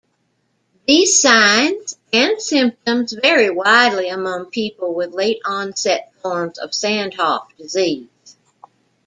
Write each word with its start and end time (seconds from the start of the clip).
These 0.87 1.21
signs 1.21 1.95
and 2.11 2.41
symptoms 2.41 3.13
vary 3.13 3.51
widely 3.51 4.09
among 4.09 4.45
people 4.47 4.95
with 4.95 5.13
late-onset 5.13 6.11
forms 6.23 6.57
of 6.57 6.71
Sandhoff 6.71 7.55
disease. 7.55 8.07